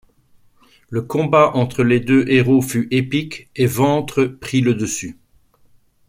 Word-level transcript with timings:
Le 0.89 1.03
combat 1.03 1.51
entre 1.55 1.83
les 1.83 1.99
deux 1.99 2.25
héros 2.27 2.63
fut 2.63 2.87
épique 2.89 3.51
et 3.55 3.67
Ventres 3.67 4.25
prit 4.25 4.61
le 4.61 4.73
dessus. 4.73 5.19